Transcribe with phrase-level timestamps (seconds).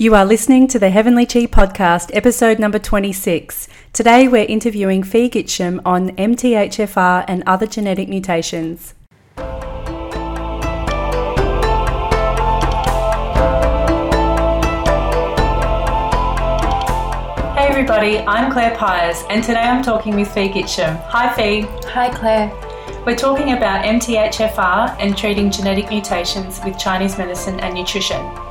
[0.00, 3.66] You are listening to the Heavenly Chi podcast, episode number 26.
[3.92, 8.94] Today we're interviewing Fee Gitcham on MTHFR and other genetic mutations.
[17.56, 20.96] Hey everybody, I'm Claire Pyers and today I'm talking with Fee Gitcham.
[21.06, 21.62] Hi Fee.
[21.88, 22.52] Hi Claire.
[23.04, 28.47] We're talking about MTHFR and treating genetic mutations with Chinese medicine and nutrition.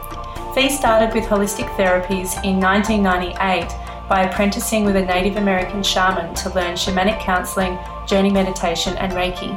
[0.57, 3.69] Fee started with holistic therapies in 1998
[4.09, 7.77] by apprenticing with a Native American shaman to learn shamanic counseling,
[8.07, 9.54] journey meditation, and Reiki.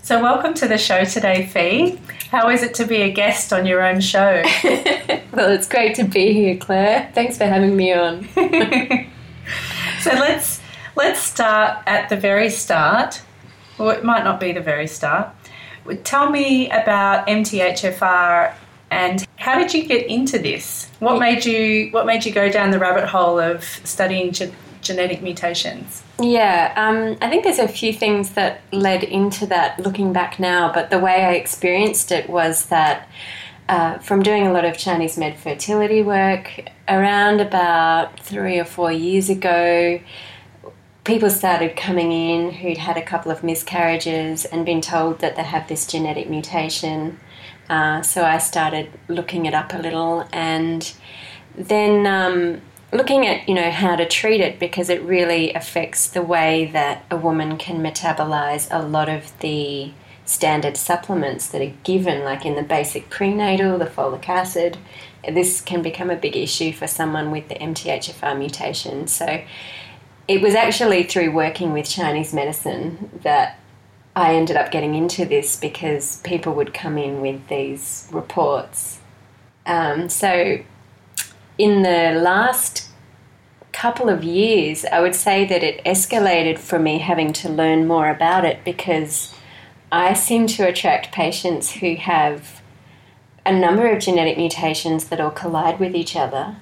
[0.02, 2.00] So, welcome to the show today, Fee.
[2.32, 4.42] How is it to be a guest on your own show?
[5.32, 7.12] well, it's great to be here, Claire.
[7.14, 8.28] Thanks for having me on.
[10.00, 10.60] so let's
[10.96, 13.22] let's start at the very start.
[13.78, 15.30] Well, it might not be the very start.
[16.04, 18.56] Tell me about MTHFR
[18.90, 20.90] and how did you get into this?
[21.00, 25.22] What made you What made you go down the rabbit hole of studying ge- genetic
[25.22, 26.04] mutations?
[26.20, 29.80] Yeah, um, I think there's a few things that led into that.
[29.80, 33.08] Looking back now, but the way I experienced it was that.
[33.70, 38.94] Uh, from doing a lot of Chinese med fertility work around about three or four
[38.94, 40.00] years ago,
[41.04, 45.44] people started coming in who'd had a couple of miscarriages and been told that they
[45.44, 47.20] have this genetic mutation
[47.70, 50.94] uh, so I started looking it up a little and
[51.56, 52.62] then um,
[52.94, 57.04] looking at you know how to treat it because it really affects the way that
[57.12, 59.92] a woman can metabolize a lot of the
[60.26, 64.78] standard supplements that are given like in the basic prenatal the folic acid.
[65.28, 69.08] This can become a big issue for someone with the MTHFR mutation.
[69.08, 69.42] So
[70.28, 73.60] it was actually through working with Chinese medicine that
[74.18, 79.00] I ended up getting into this because people would come in with these reports.
[79.68, 80.58] Um, so,
[81.60, 82.90] in the last
[83.72, 88.10] couple of years, I would say that it escalated for me having to learn more
[88.10, 89.36] about it because
[89.92, 92.64] I seem to attract patients who have
[93.46, 96.56] a number of genetic mutations that all collide with each other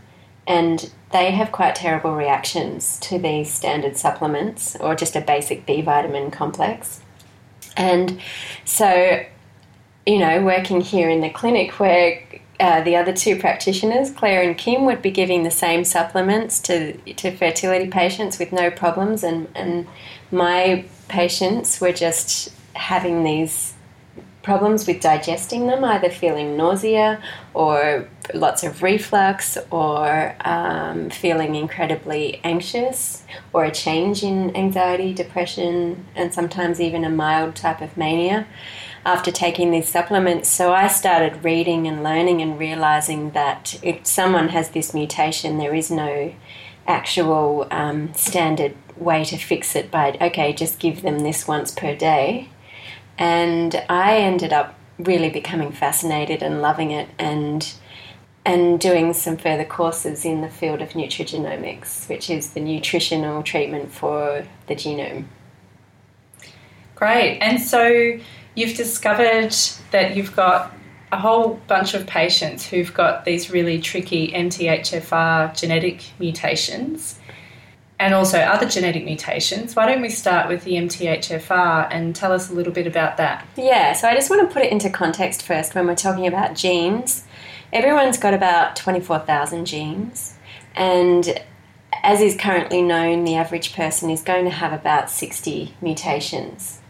[0.45, 5.81] and they have quite terrible reactions to these standard supplements or just a basic B
[5.81, 6.99] vitamin complex.
[7.77, 8.19] And
[8.63, 9.23] so,
[10.05, 12.23] you know, working here in the clinic where
[12.59, 16.93] uh, the other two practitioners, Claire and Kim, would be giving the same supplements to,
[17.13, 19.87] to fertility patients with no problems, and, and
[20.31, 23.74] my patients were just having these
[24.45, 27.19] problems with digesting them, either feeling nausea
[27.55, 33.23] or lots of reflux or um, feeling incredibly anxious
[33.53, 38.45] or a change in anxiety, depression, and sometimes even a mild type of mania
[39.03, 40.47] after taking these supplements.
[40.47, 45.73] So I started reading and learning and realizing that if someone has this mutation, there
[45.73, 46.35] is no
[46.85, 51.95] actual um, standard way to fix it by, okay, just give them this once per
[51.95, 52.49] day
[53.17, 57.73] and I ended up really becoming fascinated and loving it and
[58.45, 63.91] and doing some further courses in the field of nutrigenomics, which is the nutritional treatment
[63.91, 65.25] for the genome.
[66.93, 67.39] Great.
[67.39, 68.19] And so
[68.53, 69.55] you've discovered
[69.89, 70.71] that you've got
[71.11, 77.19] a whole bunch of patients who've got these really tricky MTHFR genetic mutations
[77.99, 79.75] and also other genetic mutations.
[79.75, 83.45] Why don't we start with the MTHFR and tell us a little bit about that?
[83.55, 86.55] Yeah, so I just want to put it into context first when we're talking about
[86.55, 87.25] genes.
[87.71, 90.37] Everyone's got about 24,000 genes,
[90.75, 91.41] and
[92.03, 96.81] as is currently known, the average person is going to have about 60 mutations.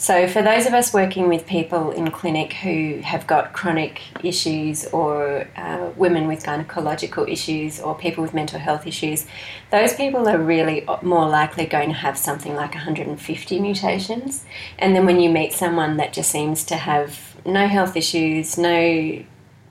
[0.00, 4.86] So, for those of us working with people in clinic who have got chronic issues,
[4.86, 9.26] or uh, women with gynecological issues, or people with mental health issues,
[9.72, 14.44] those people are really more likely going to have something like 150 mutations.
[14.78, 19.24] And then when you meet someone that just seems to have no health issues, no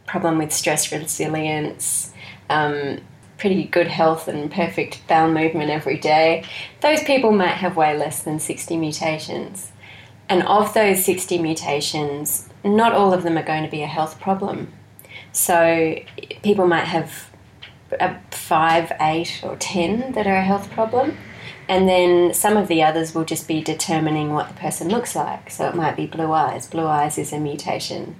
[0.08, 2.12] problem with stress resilience,
[2.50, 3.00] um,
[3.38, 6.44] pretty good health and perfect bowel movement every day,
[6.82, 9.72] those people might have way less than 60 mutations.
[10.30, 14.20] And of those 60 mutations, not all of them are going to be a health
[14.20, 14.74] problem.
[15.32, 15.96] So
[16.44, 17.30] people might have
[18.00, 21.18] a five, eight, or 10 that are a health problem.
[21.70, 25.50] And then some of the others will just be determining what the person looks like.
[25.50, 26.68] So it might be blue eyes.
[26.68, 28.16] Blue eyes is a mutation,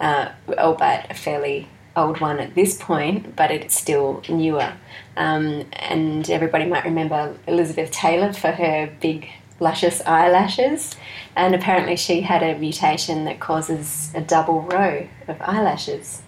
[0.00, 4.72] uh, albeit a fairly old one at this point, but it's still newer.
[5.16, 9.28] Um, and everybody might remember Elizabeth Taylor for her big
[9.60, 10.96] luscious eyelashes,
[11.34, 16.22] and apparently she had a mutation that causes a double row of eyelashes.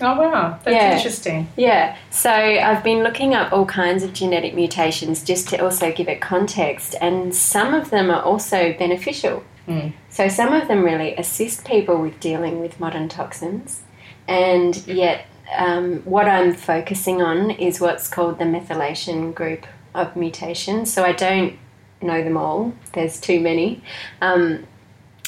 [0.00, 0.96] Oh wow, that's yeah.
[0.96, 1.48] interesting.
[1.56, 6.08] Yeah, so I've been looking up all kinds of genetic mutations just to also give
[6.08, 9.44] it context, and some of them are also beneficial.
[9.68, 9.92] Mm.
[10.10, 13.82] So some of them really assist people with dealing with modern toxins,
[14.26, 20.92] and yet um, what I'm focusing on is what's called the methylation group of mutations.
[20.92, 21.56] So I don't
[22.04, 22.72] know them all.
[22.92, 23.82] There's too many.
[24.20, 24.66] Um,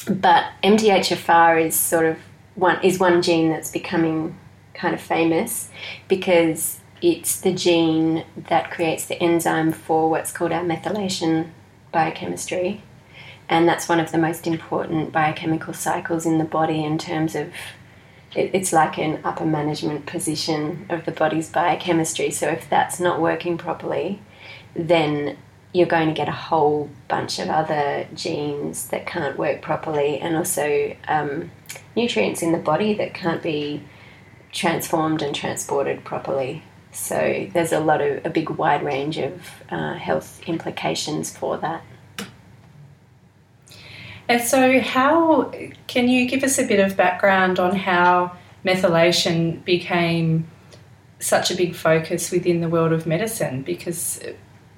[0.09, 2.17] but MTHFR is sort of
[2.55, 4.37] one is one gene that's becoming
[4.73, 5.69] kind of famous
[6.07, 11.51] because it's the gene that creates the enzyme for what's called our methylation
[11.91, 12.81] biochemistry.
[13.49, 17.51] And that's one of the most important biochemical cycles in the body in terms of
[18.35, 22.31] it, it's like an upper management position of the body's biochemistry.
[22.31, 24.21] So if that's not working properly,
[24.75, 25.37] then
[25.77, 30.35] you're going to get a whole bunch of other genes that can't work properly, and
[30.35, 31.51] also um,
[31.95, 33.83] nutrients in the body that can't be
[34.51, 36.63] transformed and transported properly.
[36.91, 41.83] So there's a lot of a big wide range of uh, health implications for that.
[44.27, 45.51] And so, how
[45.85, 48.35] can you give us a bit of background on how
[48.65, 50.47] methylation became
[51.19, 53.61] such a big focus within the world of medicine?
[53.61, 54.19] Because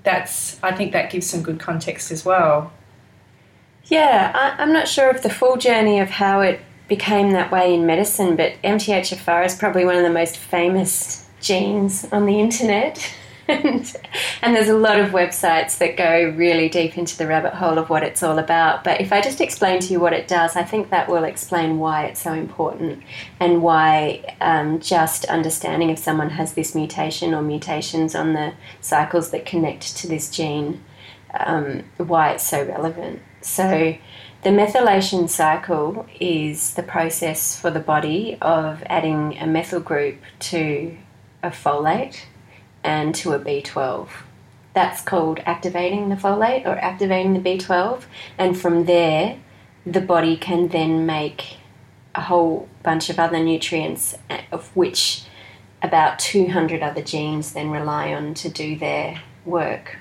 [0.10, 2.74] that's I think that gives some good context as well.
[3.86, 7.74] Yeah, I, am not sure of the full journey of how it became that way
[7.74, 13.16] in medicine, but MTHFR is probably one of the most famous genes on the internet.
[13.50, 13.96] and,
[14.44, 17.90] and there's a lot of websites that go really deep into the rabbit hole of
[17.90, 18.84] what it's all about.
[18.84, 21.80] But if I just explain to you what it does, I think that will explain
[21.80, 23.04] why it's so important
[23.40, 29.31] and why um, just understanding if someone has this mutation or mutations on the cycles
[29.31, 30.84] that connect to this gene,
[31.34, 33.22] um, why it's so relevant.
[33.42, 33.98] So,
[34.42, 40.98] the methylation cycle is the process for the body of adding a methyl group to
[41.44, 42.22] a folate
[42.84, 44.08] and to a B12.
[44.74, 48.04] That's called activating the folate or activating the B12,
[48.38, 49.38] and from there,
[49.86, 51.58] the body can then make
[52.16, 55.24] a whole bunch of other nutrients, eh, of which
[55.81, 59.98] about 200 other genes then rely on to do their work.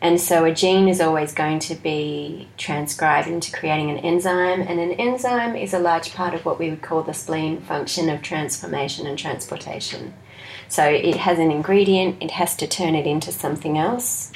[0.00, 4.78] And so a gene is always going to be transcribed into creating an enzyme, and
[4.78, 8.22] an enzyme is a large part of what we would call the spleen function of
[8.22, 10.14] transformation and transportation.
[10.68, 14.32] So it has an ingredient, it has to turn it into something else.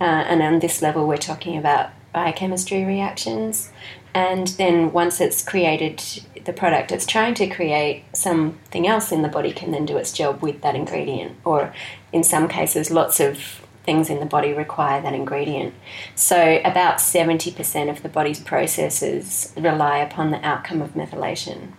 [0.00, 3.70] Uh, and on this level, we're talking about biochemistry reactions.
[4.14, 6.02] And then once it's created
[6.44, 10.12] the product it's trying to create, something else in the body can then do its
[10.12, 11.36] job with that ingredient.
[11.44, 11.74] Or
[12.10, 15.74] in some cases, lots of things in the body require that ingredient.
[16.14, 21.72] So, about 70% of the body's processes rely upon the outcome of methylation.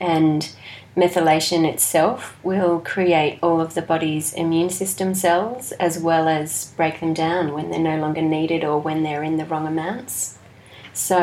[0.00, 0.52] And
[0.96, 7.00] methylation itself will create all of the body's immune system cells as well as break
[7.00, 10.36] them down when they're no longer needed or when they're in the wrong amounts.
[10.92, 11.18] So,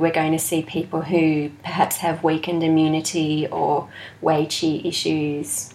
[0.00, 3.88] we're going to see people who perhaps have weakened immunity or
[4.20, 5.72] Wei Qi issues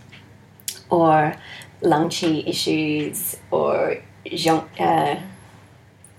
[0.90, 1.36] or
[1.82, 5.22] lung Qi issues or Zheng, uh,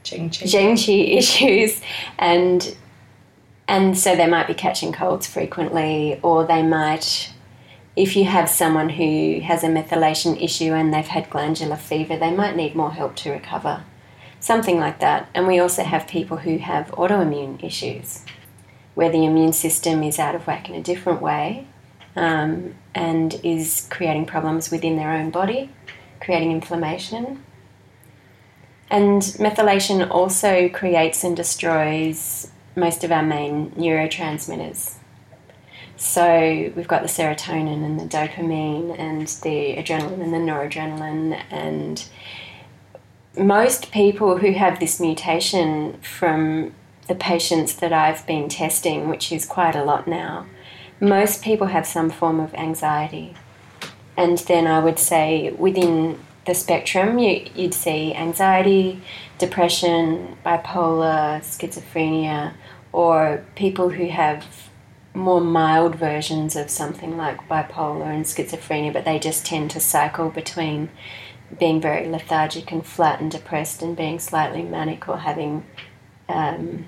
[0.02, 1.82] Zheng Qi issues
[2.18, 2.74] and
[3.68, 7.30] and so they might be catching colds frequently, or they might,
[7.94, 12.34] if you have someone who has a methylation issue and they've had glandular fever, they
[12.34, 13.84] might need more help to recover.
[14.40, 15.28] Something like that.
[15.34, 18.24] And we also have people who have autoimmune issues,
[18.94, 21.66] where the immune system is out of whack in a different way
[22.16, 25.70] um, and is creating problems within their own body,
[26.20, 27.44] creating inflammation.
[28.88, 34.94] And methylation also creates and destroys most of our main neurotransmitters.
[35.96, 42.08] So we've got the serotonin and the dopamine and the adrenaline and the noradrenaline and
[43.36, 46.72] most people who have this mutation from
[47.08, 50.46] the patients that I've been testing, which is quite a lot now,
[51.00, 53.34] most people have some form of anxiety.
[54.16, 59.00] And then I would say within the spectrum, you, would see anxiety,
[59.38, 62.54] depression, bipolar, schizophrenia,
[62.92, 64.68] or people who have
[65.14, 70.30] more mild versions of something like bipolar and schizophrenia, but they just tend to cycle
[70.30, 70.88] between
[71.58, 75.64] being very lethargic and flat and depressed and being slightly manic or having
[76.28, 76.86] um,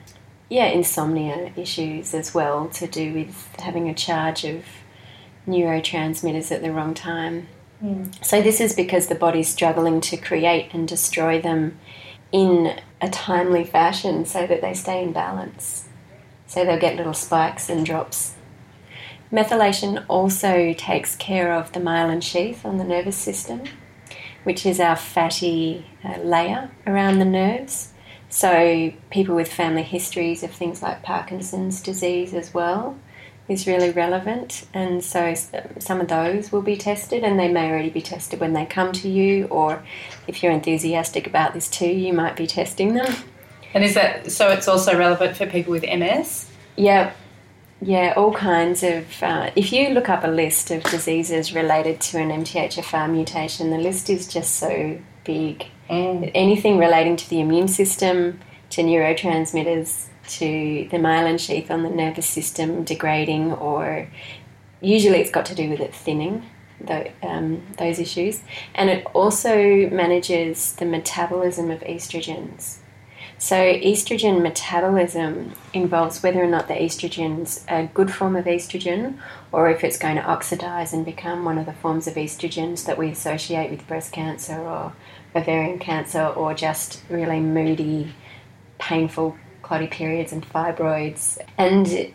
[0.50, 4.64] yeah insomnia issues as well to do with having a charge of
[5.47, 7.49] neurotransmitters at the wrong time
[7.83, 8.25] mm.
[8.25, 11.78] so this is because the body's struggling to create and destroy them
[12.33, 15.88] in a timely fashion so that they stay in balance
[16.50, 18.35] so they'll get little spikes and drops
[19.33, 23.62] methylation also takes care of the myelin sheath on the nervous system
[24.45, 27.92] which is our fatty uh, layer around the nerves.
[28.28, 32.97] So, people with family histories of things like Parkinson's disease as well
[33.49, 34.66] is really relevant.
[34.73, 38.52] And so, some of those will be tested, and they may already be tested when
[38.52, 39.83] they come to you, or
[40.28, 43.12] if you're enthusiastic about this too, you might be testing them.
[43.75, 44.50] And is that so?
[44.50, 46.50] It's also relevant for people with MS?
[46.77, 47.12] Yeah,
[47.83, 49.07] yeah, all kinds of.
[49.23, 53.79] Uh, if you look up a list of diseases related to an MTHFR mutation, the
[53.79, 55.67] list is just so big.
[55.89, 56.31] Mm.
[56.35, 58.39] Anything relating to the immune system,
[58.71, 64.09] to neurotransmitters, to the myelin sheath on the nervous system degrading, or
[64.83, 66.49] usually it's got to do with it thinning.
[66.83, 68.41] The, um, those issues,
[68.75, 72.80] and it also manages the metabolism of estrogens.
[73.42, 79.18] So, estrogen metabolism involves whether or not the estrogen's a good form of estrogen
[79.50, 82.99] or if it's going to oxidize and become one of the forms of estrogens that
[82.99, 84.92] we associate with breast cancer or
[85.35, 88.12] ovarian cancer or just really moody,
[88.78, 91.38] painful clotty periods and fibroids.
[91.56, 92.12] And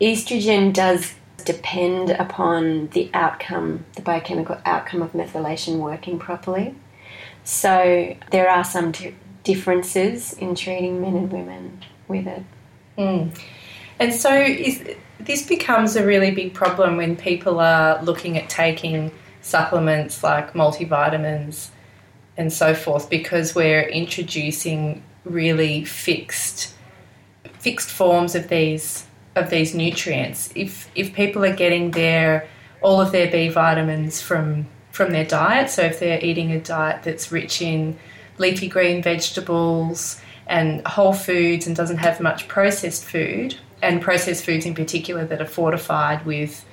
[0.00, 6.76] estrogen does depend upon the outcome, the biochemical outcome of methylation working properly.
[7.42, 8.92] So, there are some
[9.48, 12.42] differences in treating men and women with it.
[12.98, 13.34] Mm.
[13.98, 14.84] And so is,
[15.18, 21.70] this becomes a really big problem when people are looking at taking supplements like multivitamins
[22.36, 26.74] and so forth because we're introducing really fixed
[27.58, 30.52] fixed forms of these of these nutrients.
[30.54, 32.46] If if people are getting their
[32.82, 37.02] all of their B vitamins from from their diet, so if they're eating a diet
[37.02, 37.98] that's rich in
[38.38, 44.66] leafy green vegetables and whole foods and doesn't have much processed food, and processed foods
[44.66, 46.64] in particular that are fortified with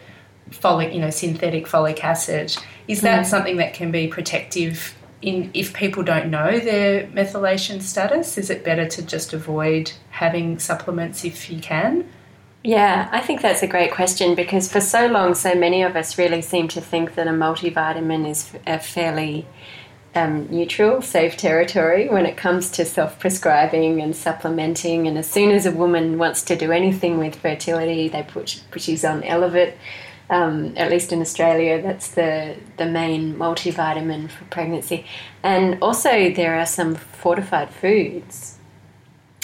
[0.50, 2.55] folic, you know, synthetic folic acid.
[2.88, 3.29] Is that mm.
[3.29, 8.38] something that can be protective in if people don't know their methylation status?
[8.38, 12.07] Is it better to just avoid having supplements if you can?
[12.63, 16.17] Yeah, I think that's a great question because for so long, so many of us
[16.17, 19.45] really seem to think that a multivitamin is a fairly
[20.15, 25.07] um, neutral, safe territory when it comes to self prescribing and supplementing.
[25.07, 28.81] And as soon as a woman wants to do anything with fertility, they put, put
[28.81, 29.74] she's on Elevit.
[30.27, 35.05] Um, at least in Australia, that's the, the main multivitamin for pregnancy.
[35.43, 38.57] And also, there are some fortified foods,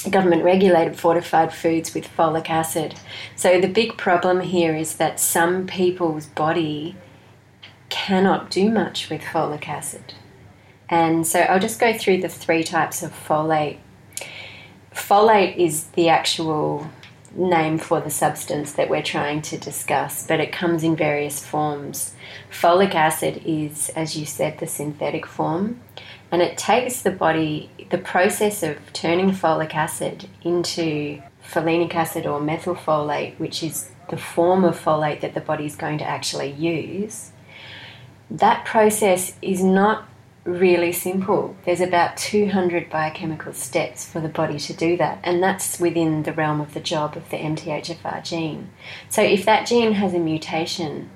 [0.09, 2.95] government regulated fortified foods with folic acid.
[3.35, 6.95] So, the big problem here is that some people's body
[7.89, 10.15] cannot do much with folic acid.
[10.91, 13.77] And so I'll just go through the three types of folate.
[14.93, 16.87] Folate is the actual
[17.33, 22.13] name for the substance that we're trying to discuss, but it comes in various forms.
[22.51, 25.79] Folic acid is, as you said, the synthetic form,
[26.29, 32.41] and it takes the body, the process of turning folic acid into folinic acid or
[32.41, 37.31] methylfolate, which is the form of folate that the body is going to actually use.
[38.29, 40.07] That process is not
[40.43, 41.55] really simple.
[41.65, 46.33] There's about 200 biochemical steps for the body to do that, and that's within the
[46.33, 48.69] realm of the job of the MTHFR gene.
[49.09, 51.09] So, if that gene has a mutation,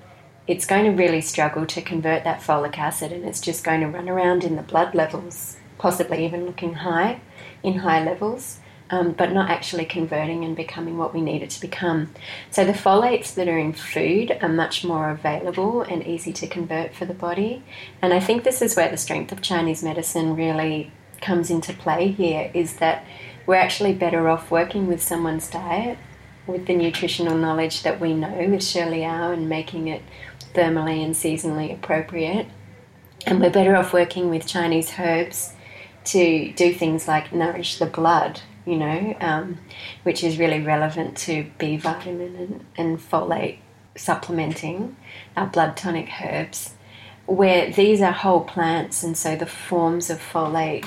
[0.48, 3.88] it's going to really struggle to convert that folic acid, and it's just going to
[3.88, 7.20] run around in the blood levels, possibly even looking high
[7.64, 11.62] in high levels um, but not actually converting and becoming what we need it to
[11.62, 12.14] become.
[12.52, 16.94] So the folates that are in food are much more available and easy to convert
[16.94, 17.64] for the body.
[18.02, 22.10] And I think this is where the strength of Chinese medicine really comes into play
[22.10, 23.06] here is that
[23.46, 25.98] we're actually better off working with someone's diet
[26.48, 30.02] with the nutritional knowledge that we know with shi liao and making it
[30.54, 32.48] thermally and seasonally appropriate.
[33.26, 35.54] And we're better off working with Chinese herbs
[36.06, 39.60] to do things like nourish the blood, you know, um,
[40.04, 43.60] which is really relevant to B vitamin and, and folate
[43.96, 44.96] supplementing
[45.38, 46.74] our blood tonic herbs,
[47.26, 50.86] where these are whole plants, and so the forms of folate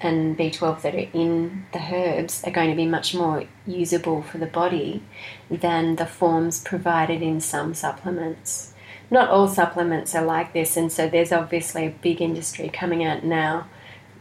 [0.00, 4.38] and B12 that are in the herbs are going to be much more usable for
[4.38, 5.02] the body
[5.50, 8.72] than the forms provided in some supplements.
[9.10, 13.22] Not all supplements are like this, and so there's obviously a big industry coming out
[13.22, 13.68] now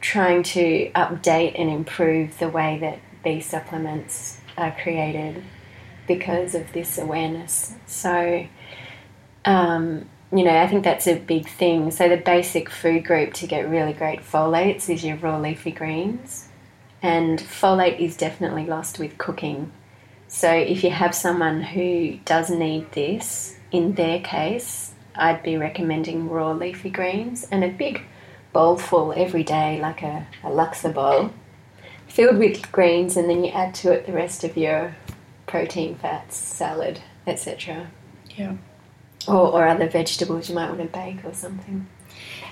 [0.06, 5.44] trying to update and improve the way that these supplements are created
[6.06, 7.74] because of this awareness.
[7.88, 8.46] So,
[9.46, 11.90] um, you know, I think that's a big thing.
[11.90, 16.50] So, the basic food group to get really great folates is your raw leafy greens,
[17.02, 19.72] and folate is definitely lost with cooking.
[20.28, 26.30] So, if you have someone who does need this, in their case, I'd be recommending
[26.30, 28.04] raw leafy greens and a big
[28.56, 31.32] bowl full every day, like a, a laksa bowl,
[32.08, 34.96] filled with greens, and then you add to it the rest of your
[35.46, 37.92] protein, fats, salad, etc.
[38.36, 38.56] Yeah
[39.28, 41.88] or, or other vegetables you might want to bake or something.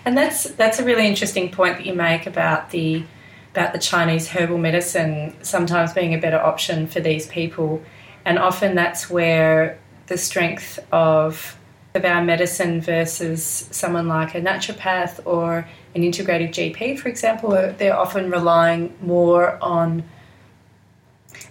[0.05, 3.03] And that's that's a really interesting point that you make about the
[3.51, 7.81] about the Chinese herbal medicine sometimes being a better option for these people,
[8.25, 11.57] and often that's where the strength of
[11.95, 17.97] of our medicine versus someone like a naturopath or an integrative GP, for example, they're
[17.97, 20.03] often relying more on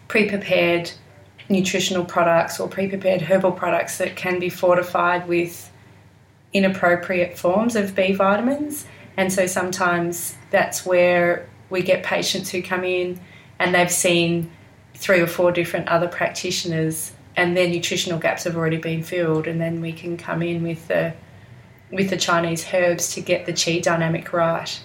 [0.09, 0.91] pre-prepared
[1.49, 5.71] nutritional products or pre prepared herbal products that can be fortified with
[6.53, 8.87] inappropriate forms of B vitamins.
[9.17, 13.21] And so sometimes that's where we get patients who come in
[13.59, 14.51] and they've seen
[14.95, 19.61] three or four different other practitioners and their nutritional gaps have already been filled and
[19.61, 21.15] then we can come in with the
[21.93, 24.81] with the Chinese herbs to get the chi dynamic right.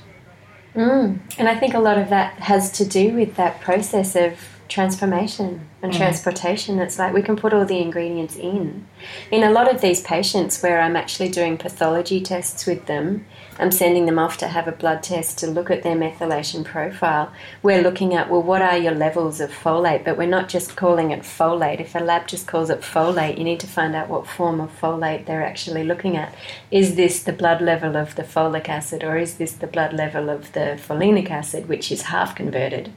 [0.75, 1.19] Mm.
[1.39, 5.67] And I think a lot of that has to do with that process of transformation
[5.81, 5.97] and mm.
[5.97, 6.79] transportation.
[6.79, 8.87] It's like we can put all the ingredients in.
[9.31, 13.25] In a lot of these patients, where I'm actually doing pathology tests with them,
[13.59, 17.31] I'm sending them off to have a blood test to look at their methylation profile.
[17.63, 20.05] We're looking at, well, what are your levels of folate?
[20.05, 21.79] But we're not just calling it folate.
[21.79, 24.79] If a lab just calls it folate, you need to find out what form of
[24.79, 26.35] folate they're actually looking at.
[26.69, 30.29] Is this the blood level of the folic acid, or is this the blood level
[30.29, 32.91] of the folinic acid, which is half converted?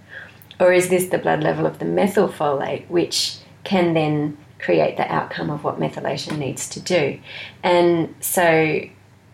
[0.60, 5.48] Or is this the blood level of the methylfolate, which can then create the outcome
[5.48, 7.18] of what methylation needs to do?
[7.62, 8.82] And so,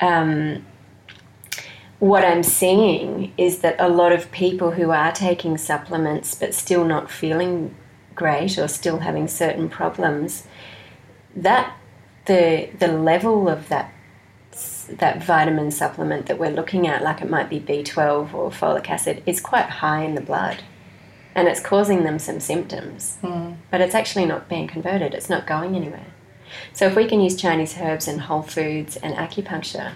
[0.01, 0.65] um,
[1.99, 6.85] what I'm seeing is that a lot of people who are taking supplements but still
[6.85, 7.75] not feeling
[8.15, 10.47] great or still having certain problems,
[11.35, 11.77] that
[12.27, 13.93] the the level of that
[14.89, 19.23] that vitamin supplement that we're looking at, like it might be B12 or folic acid,
[19.27, 20.63] is quite high in the blood
[21.37, 23.55] and it's causing them some symptoms, mm.
[23.71, 26.07] but it's actually not being converted, it's not going anywhere.
[26.73, 29.93] So, if we can use Chinese herbs and whole foods and acupuncture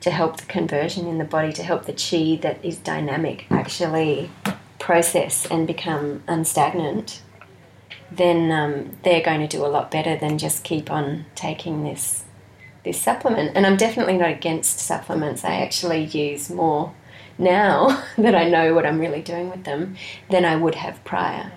[0.00, 4.30] to help the conversion in the body, to help the chi that is dynamic actually
[4.78, 7.20] process and become unstagnant,
[8.10, 12.24] then um, they're going to do a lot better than just keep on taking this
[12.82, 13.54] this supplement.
[13.54, 15.44] And I'm definitely not against supplements.
[15.44, 16.94] I actually use more
[17.42, 19.96] now that I know what I'm really doing with them
[20.30, 21.52] than I would have prior.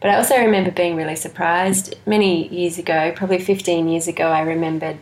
[0.00, 4.40] But I also remember being really surprised many years ago, probably 15 years ago, I
[4.42, 4.98] remembered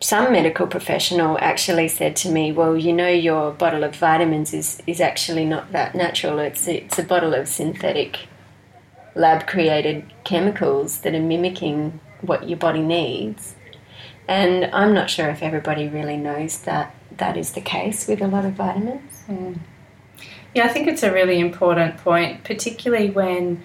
[0.00, 4.82] some medical professional actually said to me, Well, you know, your bottle of vitamins is,
[4.86, 6.38] is actually not that natural.
[6.38, 8.28] It's, it's a bottle of synthetic
[9.14, 13.54] lab created chemicals that are mimicking what your body needs.
[14.26, 18.26] And I'm not sure if everybody really knows that that is the case with a
[18.26, 19.09] lot of vitamins.
[19.30, 19.58] Mm.
[20.54, 23.62] Yeah, I think it's a really important point, particularly when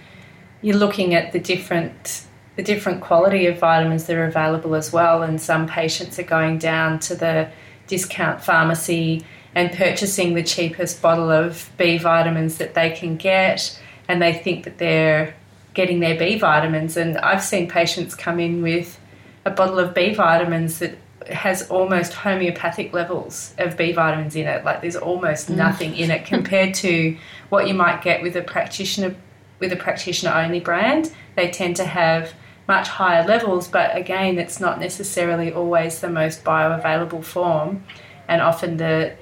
[0.62, 2.26] you're looking at the different
[2.56, 5.24] the different quality of vitamins that are available as well.
[5.24, 7.50] And some patients are going down to the
[7.88, 14.22] discount pharmacy and purchasing the cheapest bottle of B vitamins that they can get, and
[14.22, 15.36] they think that they're
[15.74, 16.96] getting their B vitamins.
[16.96, 19.00] And I've seen patients come in with
[19.44, 24.64] a bottle of B vitamins that has almost homeopathic levels of B vitamins in it.
[24.64, 25.56] Like there's almost mm.
[25.56, 27.18] nothing in it compared to
[27.50, 29.16] what you might get with a practitioner
[29.60, 31.14] with a practitioner only brand.
[31.36, 32.34] They tend to have
[32.68, 37.84] much higher levels, but again, it's not necessarily always the most bioavailable form,
[38.28, 39.16] and often the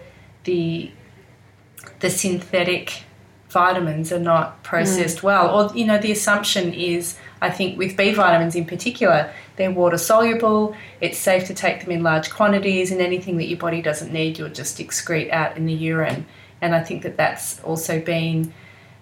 [0.43, 0.91] the
[1.99, 3.03] the synthetic
[3.53, 5.23] vitamins are not processed mm.
[5.23, 5.55] well.
[5.55, 9.97] Or, you know, the assumption is, I think, with B vitamins in particular, they're water
[9.97, 14.11] soluble, it's safe to take them in large quantities, and anything that your body doesn't
[14.11, 16.25] need, you'll just excrete out in the urine.
[16.59, 18.53] And I think that that's also been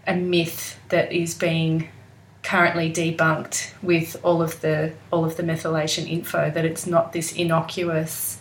[0.05, 1.89] a myth that is being
[2.43, 7.31] currently debunked with all of the all of the methylation info that it's not this
[7.33, 8.39] innocuous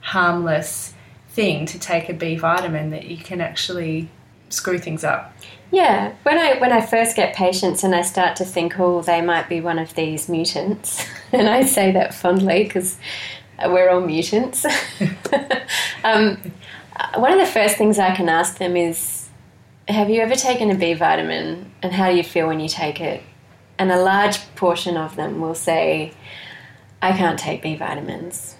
[0.00, 0.92] harmless
[1.30, 4.10] thing to take a B vitamin that you can actually
[4.50, 5.34] screw things up.
[5.70, 9.20] Yeah, when I when I first get patients and I start to think, oh, they
[9.20, 12.96] might be one of these mutants, and I say that fondly because
[13.66, 14.64] we're all mutants.
[16.04, 16.38] um,
[17.16, 19.28] one of the first things I can ask them is,
[19.88, 23.00] have you ever taken a B vitamin, and how do you feel when you take
[23.00, 23.22] it?
[23.78, 26.12] And a large portion of them will say,
[27.02, 28.56] I can't take B vitamins.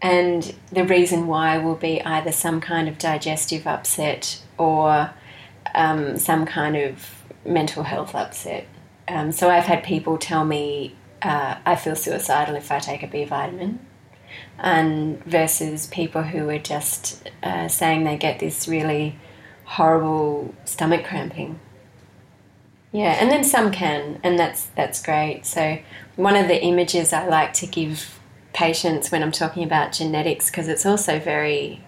[0.00, 5.10] And the reason why will be either some kind of digestive upset or
[5.74, 8.66] um, some kind of mental health upset.
[9.08, 13.06] Um, so I've had people tell me uh, I feel suicidal if I take a
[13.06, 13.78] B vitamin,
[14.58, 19.16] and versus people who are just uh, saying they get this really
[19.64, 21.60] horrible stomach cramping.
[22.92, 25.46] Yeah, and then some can, and that's that's great.
[25.46, 25.78] So
[26.16, 28.20] one of the images I like to give
[28.52, 31.82] patients when I'm talking about genetics, because it's also very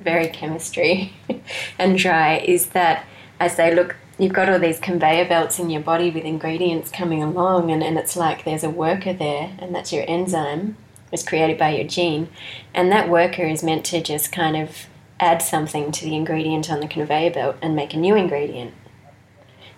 [0.00, 1.12] very chemistry
[1.78, 3.04] and dry, is that
[3.38, 7.22] I say, look, you've got all these conveyor belts in your body with ingredients coming
[7.22, 10.76] along, and, and it's like there's a worker there, and that's your enzyme.
[11.12, 12.28] It's created by your gene,
[12.74, 14.86] and that worker is meant to just kind of
[15.18, 18.74] add something to the ingredient on the conveyor belt and make a new ingredient.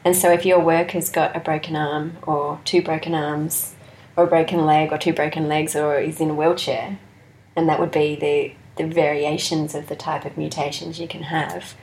[0.05, 3.75] And so, if your worker's got a broken arm, or two broken arms,
[4.17, 6.99] or a broken leg, or two broken legs, or is in a wheelchair,
[7.55, 8.55] and that would be the,
[8.91, 11.75] variations of the type of mutations you can have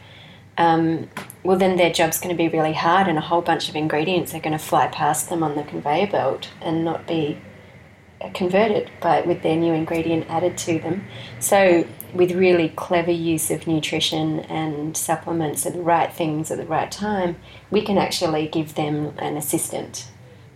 [0.59, 1.09] um,
[1.41, 4.35] well, then their job's going to be really hard, and a whole bunch of ingredients
[4.35, 7.39] are going to fly past them on the conveyor belt and not be
[8.33, 11.05] converted by with their new ingredient added to them.
[11.39, 16.65] So, with really clever use of nutrition and supplements and the right things at the
[16.65, 17.37] right time,
[17.71, 20.09] we can actually give them an assistant.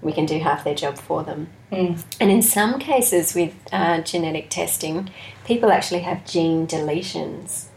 [0.03, 1.47] We can do half their job for them.
[1.71, 2.03] Mm.
[2.19, 5.09] And in some cases, with uh, genetic testing,
[5.45, 7.67] people actually have gene deletions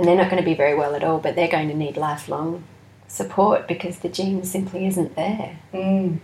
[0.00, 1.98] and they're not going to be very well at all, but they're going to need
[1.98, 2.64] lifelong
[3.06, 5.58] support because the gene simply isn't there.
[5.74, 6.20] Mm.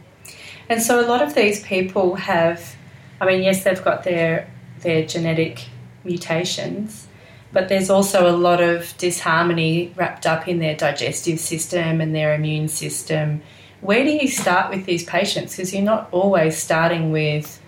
[0.71, 2.75] And so a lot of these people have,
[3.21, 4.51] I mean, yes, they've got their
[4.81, 5.67] their genetic
[6.05, 7.07] mutations,
[7.53, 12.35] but there's also a lot of disharmony wrapped up in their digestive system and their
[12.35, 13.43] immune system.
[13.81, 15.57] Where do you start with these patients?
[15.57, 17.61] Because you're not always starting with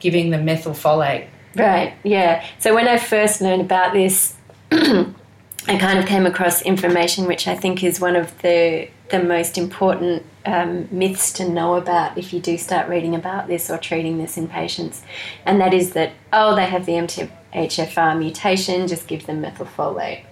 [0.00, 1.28] giving them methylfolate.
[1.54, 2.44] Right, yeah.
[2.58, 4.34] So when I first learned about this,
[4.72, 9.58] I kind of came across information which I think is one of the the most
[9.58, 14.16] important um, myths to know about if you do start reading about this or treating
[14.16, 15.02] this in patients,
[15.44, 20.24] and that is that oh they have the MTHFR mutation, just give them methylfolate.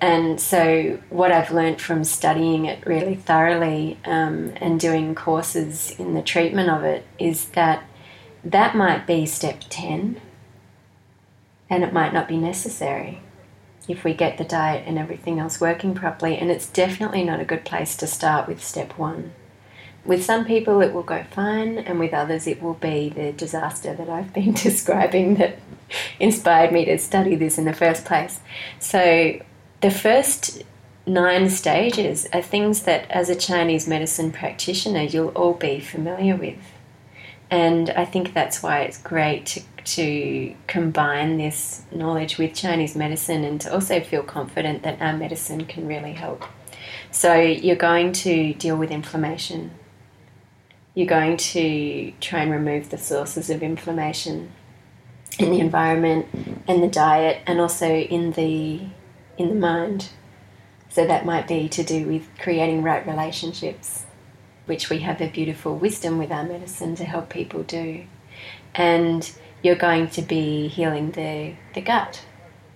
[0.00, 6.14] And so, what I've learned from studying it really thoroughly um, and doing courses in
[6.14, 7.82] the treatment of it is that
[8.44, 10.20] that might be step 10
[11.68, 13.20] and it might not be necessary
[13.88, 16.36] if we get the diet and everything else working properly.
[16.36, 19.32] And it's definitely not a good place to start with step one.
[20.04, 23.94] With some people, it will go fine, and with others, it will be the disaster
[23.94, 25.58] that I've been describing that
[26.20, 28.40] inspired me to study this in the first place.
[28.78, 29.40] So,
[29.80, 30.62] the first
[31.06, 36.58] nine stages are things that, as a Chinese medicine practitioner, you'll all be familiar with.
[37.50, 43.42] And I think that's why it's great to to combine this knowledge with Chinese medicine
[43.42, 46.44] and to also feel confident that our medicine can really help.
[47.10, 49.70] So, you're going to deal with inflammation.
[50.94, 54.52] You're going to try and remove the sources of inflammation
[55.38, 56.26] in the environment
[56.66, 58.80] and the diet and also in the
[59.38, 60.10] in the mind.
[60.90, 64.04] So that might be to do with creating right relationships,
[64.66, 68.04] which we have a beautiful wisdom with our medicine to help people do.
[68.74, 69.30] And
[69.62, 72.22] you're going to be healing the, the gut.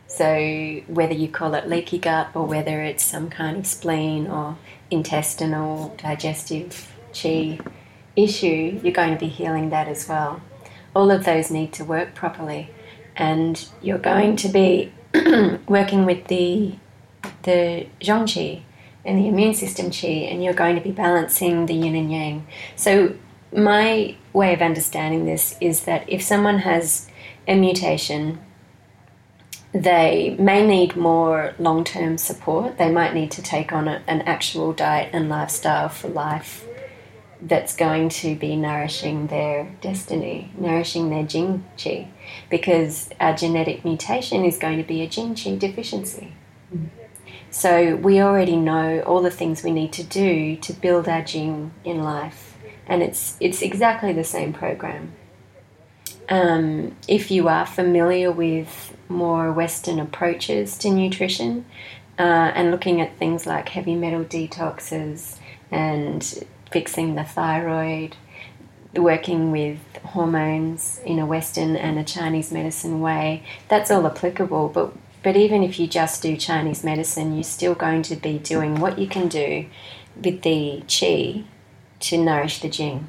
[0.07, 4.59] So, whether you call it leaky gut or whether it's some kind of spleen or
[4.91, 7.59] intestinal digestive chi
[8.15, 10.43] issue, you're going to be healing that as well.
[10.95, 12.69] All of those need to work properly,
[13.17, 14.93] and you're going to be
[15.67, 16.75] working with the
[17.43, 18.63] the zhong qi
[19.05, 22.47] and the immune system qi, and you're going to be balancing the yin and yang.
[22.77, 23.17] So,
[23.55, 27.09] my way of understanding this is that if someone has
[27.47, 28.39] a mutation
[29.73, 32.79] they may need more long term support.
[32.79, 36.67] They might need to take on a, an actual diet and lifestyle for life
[37.41, 42.07] that's going to be nourishing their destiny, nourishing their jing qi,
[42.51, 46.33] because our genetic mutation is going to be a jing qi deficiency.
[46.75, 46.89] Mm.
[47.51, 51.73] So we already know all the things we need to do to build our jing
[51.85, 52.57] in life,
[52.87, 55.13] and it's it's exactly the same program.
[56.29, 61.67] Um, if you are familiar with more Western approaches to nutrition
[62.19, 65.39] uh, and looking at things like heavy metal detoxes
[65.71, 68.17] and fixing the thyroid,
[68.95, 74.69] working with hormones in a Western and a Chinese medicine way, that's all applicable.
[74.69, 78.81] But but even if you just do Chinese medicine, you're still going to be doing
[78.81, 79.67] what you can do
[80.17, 81.45] with the qi
[82.01, 83.09] to nourish the jing.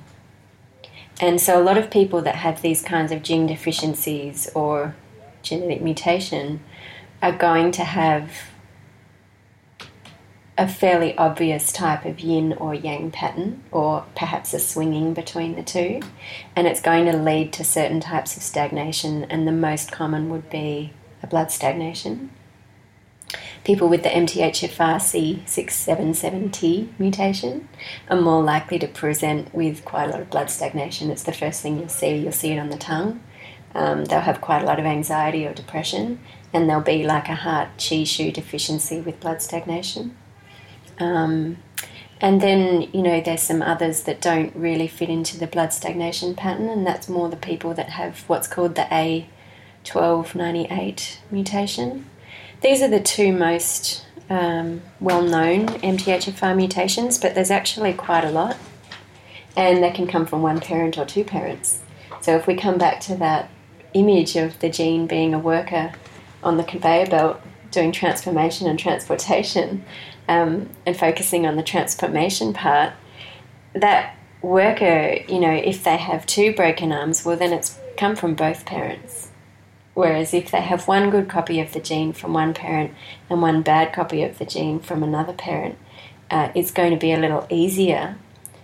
[1.19, 4.95] And so, a lot of people that have these kinds of jing deficiencies or
[5.41, 6.59] genetic mutation
[7.21, 8.52] are going to have
[10.57, 15.63] a fairly obvious type of yin or yang pattern, or perhaps a swinging between the
[15.63, 15.99] two,
[16.55, 20.49] and it's going to lead to certain types of stagnation, and the most common would
[20.49, 22.29] be a blood stagnation.
[23.63, 24.97] People with the MTHFR
[25.45, 27.69] C677T mutation
[28.09, 31.09] are more likely to present with quite a lot of blood stagnation.
[31.09, 32.15] It's the first thing you'll see.
[32.15, 33.23] You'll see it on the tongue.
[33.73, 36.19] Um, they'll have quite a lot of anxiety or depression,
[36.51, 40.15] and there'll be like a heart qi xu deficiency with blood stagnation.
[40.99, 41.57] Um,
[42.21, 46.35] and then, you know, there's some others that don't really fit into the blood stagnation
[46.35, 48.83] pattern, and that's more the people that have what's called the
[49.83, 52.09] A1298 mutation.
[52.61, 58.31] These are the two most um, well known MTHFR mutations, but there's actually quite a
[58.31, 58.55] lot,
[59.57, 61.81] and they can come from one parent or two parents.
[62.21, 63.49] So if we come back to that
[63.93, 65.91] image of the gene being a worker
[66.41, 69.83] on the conveyor belt doing transformation and transportation,
[70.33, 72.93] um, and focusing on the transformation part,
[73.73, 78.33] that worker, you know, if they have two broken arms, well, then it's come from
[78.33, 79.29] both parents.
[79.93, 82.93] Whereas if they have one good copy of the gene from one parent
[83.29, 85.77] and one bad copy of the gene from another parent,
[86.31, 88.17] uh, it's going to be a little easier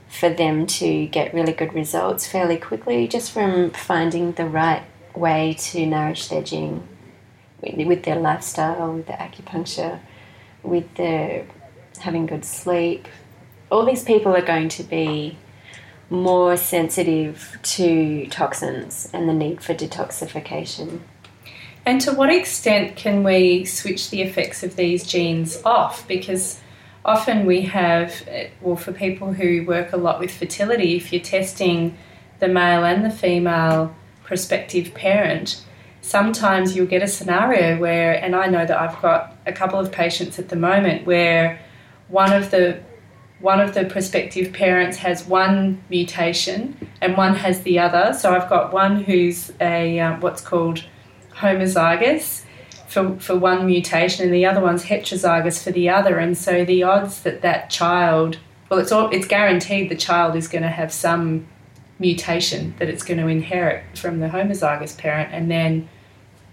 [0.08, 4.82] for them to get really good results fairly quickly just from finding the right
[5.14, 6.88] way to nourish their gene
[7.62, 10.00] with their lifestyle, with the acupuncture,
[10.64, 11.44] with the
[12.00, 13.08] having good sleep.
[13.72, 15.38] All these people are going to be
[16.10, 21.02] more sensitive to toxins and the need for detoxification.
[21.86, 26.08] And to what extent can we switch the effects of these genes off?
[26.08, 26.60] Because
[27.06, 31.22] often we have, uh, well, for people who work a lot with fertility, if you're
[31.22, 31.98] testing
[32.40, 35.64] the male and the female prospective parent,
[36.02, 39.92] sometimes you'll get a scenario where, and I know that I've got a couple of
[39.92, 41.60] patients at the moment where
[42.10, 42.80] one of the
[43.40, 48.14] one of the prospective parents has one mutation and one has the other.
[48.14, 50.84] So I've got one who's a um, what's called
[51.36, 52.44] homozygous
[52.88, 56.18] for, for one mutation, and the other one's heterozygous for the other.
[56.18, 60.48] And so the odds that that child, well, it's all it's guaranteed the child is
[60.48, 61.48] going to have some
[62.00, 65.88] mutation that it's going to inherit from the homozygous parent, and then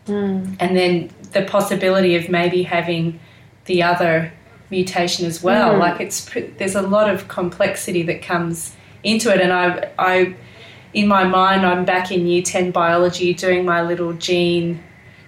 [0.06, 0.56] mm.
[0.60, 3.18] and then the possibility of maybe having
[3.64, 4.32] the other
[4.70, 5.74] mutation as well.
[5.74, 5.79] Mm.
[5.79, 10.37] Like it's there's a lot of complexity that comes into it, and I I
[10.92, 14.83] in my mind I'm back in year ten biology doing my little gene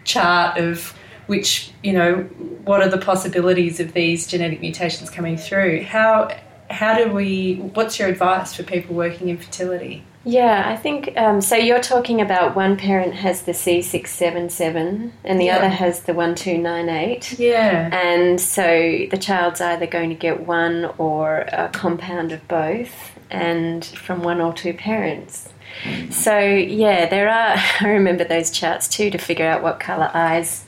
[0.05, 0.95] chart of
[1.27, 2.23] which you know
[2.65, 6.35] what are the possibilities of these genetic mutations coming through how
[6.71, 11.41] how do we what's your advice for people working in fertility yeah, I think um,
[11.41, 11.57] so.
[11.57, 15.57] You're talking about one parent has the C677 and the yeah.
[15.57, 17.39] other has the 1298.
[17.39, 17.89] Yeah.
[17.93, 23.85] And so the child's either going to get one or a compound of both and
[23.85, 25.49] from one or two parents.
[26.11, 30.65] So, yeah, there are, I remember those charts too to figure out what colour eyes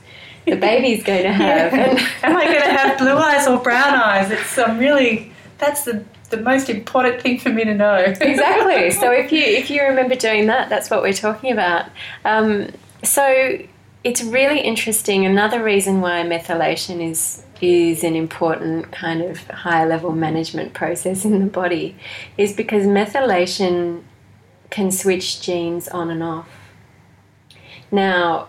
[0.47, 1.73] the baby's going to have.
[1.73, 2.09] yeah.
[2.23, 4.31] Am I going to have blue eyes or brown eyes?
[4.31, 7.97] It's um, really, that's the the most important thing for me to know.
[8.21, 8.91] exactly.
[8.91, 11.87] So if you if you remember doing that, that's what we're talking about.
[12.25, 12.71] Um,
[13.05, 13.59] so
[14.03, 15.27] it's really interesting.
[15.27, 21.41] Another reason why methylation is is an important kind of higher level management process in
[21.41, 21.95] the body
[22.39, 24.03] is because methylation
[24.71, 26.49] can switch genes on and off.
[27.91, 28.49] Now,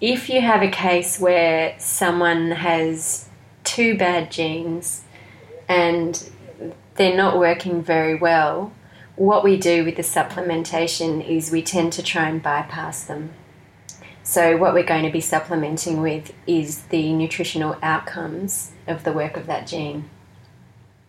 [0.00, 3.28] if you have a case where someone has
[3.64, 5.02] two bad genes
[5.68, 6.30] and
[6.98, 8.72] they're not working very well,
[9.16, 13.32] what we do with the supplementation is we tend to try and bypass them.
[14.22, 19.38] So, what we're going to be supplementing with is the nutritional outcomes of the work
[19.38, 20.10] of that gene.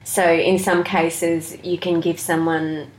[0.05, 2.91] So, in some cases, you can give someone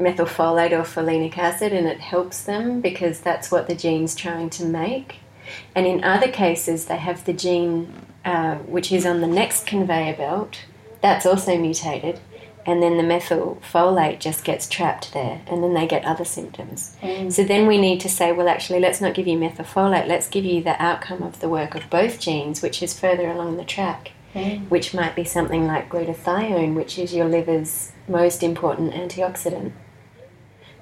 [0.00, 4.64] methylfolate or folinic acid and it helps them because that's what the gene's trying to
[4.64, 5.20] make.
[5.74, 7.92] And in other cases, they have the gene
[8.24, 10.64] uh, which is on the next conveyor belt,
[11.04, 12.18] that's also mutated,
[12.64, 16.96] and then the methylfolate just gets trapped there, and then they get other symptoms.
[17.02, 17.30] Mm.
[17.30, 20.46] So then we need to say, well, actually, let's not give you methylfolate, let's give
[20.46, 24.12] you the outcome of the work of both genes, which is further along the track,
[24.34, 24.66] mm.
[24.70, 29.72] which might be something like glutathione, which is your liver's most important antioxidant.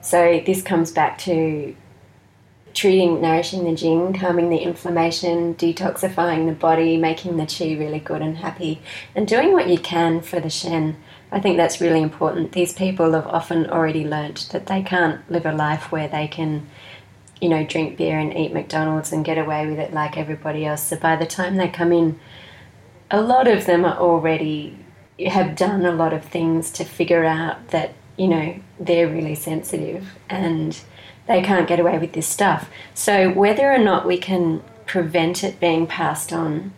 [0.02, 1.74] So this comes back to
[2.74, 8.22] treating, nourishing the jing, calming the inflammation, detoxifying the body, making the chi really good
[8.22, 8.80] and happy,
[9.14, 10.96] and doing what you can for the shen.
[11.30, 12.52] I think that's really important.
[12.52, 16.66] These people have often already learnt that they can't live a life where they can,
[17.40, 20.82] you know, drink beer and eat McDonald's and get away with it like everybody else.
[20.82, 22.20] So by the time they come in,
[23.10, 24.78] a lot of them are already
[25.26, 30.06] have done a lot of things to figure out that, you know, they're really sensitive
[30.28, 30.80] and
[31.26, 32.68] they can't get away with this stuff.
[32.94, 36.72] So, whether or not we can prevent it being passed on,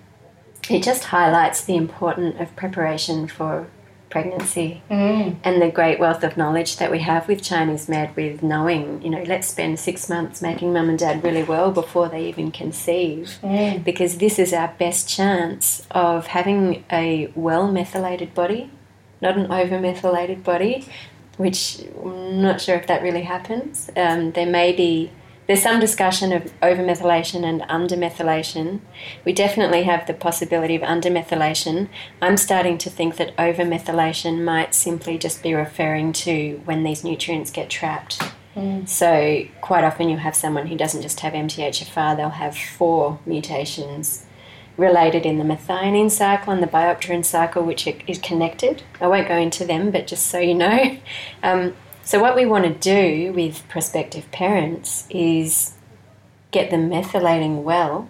[0.68, 3.66] it just highlights the importance of preparation for
[4.14, 5.34] pregnancy mm.
[5.42, 9.10] and the great wealth of knowledge that we have with Chinese med, with knowing, you
[9.10, 13.38] know, let's spend six months making mum and dad really well before they even conceive,
[13.42, 13.82] mm.
[13.82, 18.70] because this is our best chance of having a well methylated body,
[19.20, 20.86] not an over methylated body,
[21.36, 23.90] which I'm not sure if that really happens.
[23.96, 25.10] Um, there may be
[25.46, 28.80] there's some discussion of overmethylation and undermethylation.
[29.26, 31.88] We definitely have the possibility of undermethylation.
[32.22, 37.50] I'm starting to think that overmethylation might simply just be referring to when these nutrients
[37.50, 38.22] get trapped.
[38.56, 38.88] Mm.
[38.88, 44.24] So, quite often you'll have someone who doesn't just have MTHFR, they'll have four mutations
[44.76, 48.82] related in the methionine cycle and the biopterin cycle, which is connected.
[49.00, 50.98] I won't go into them, but just so you know.
[51.42, 55.74] Um, so, what we want to do with prospective parents is
[56.50, 58.08] get them methylating well,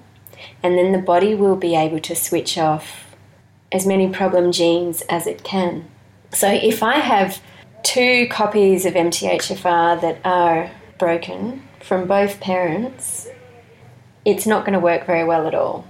[0.63, 3.15] and then the body will be able to switch off
[3.71, 5.89] as many problem genes as it can.
[6.33, 7.41] So, if I have
[7.83, 13.29] two copies of MTHFR that are broken from both parents,
[14.25, 15.87] it's not going to work very well at all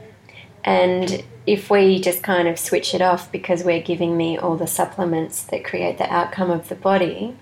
[0.64, 4.66] and if we just kind of switch it off because we're giving me all the
[4.66, 7.37] supplements that create the outcome of the body,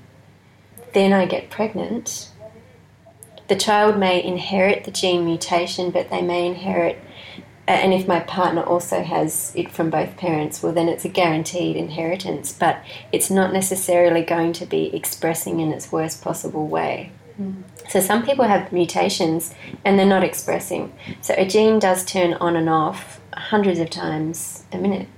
[0.93, 2.31] then I get pregnant.
[3.49, 6.99] The child may inherit the gene mutation, but they may inherit,
[7.69, 11.77] and if my partner also has it from both parents, well, then it's a guaranteed
[11.77, 12.83] inheritance, but
[13.13, 17.13] it's not necessarily going to be expressing in its worst possible way.
[17.89, 20.93] So some people have mutations and they're not expressing.
[21.21, 25.09] So a gene does turn on and off hundreds of times a minute.